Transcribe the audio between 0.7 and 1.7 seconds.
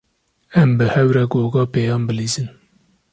bi hev re goga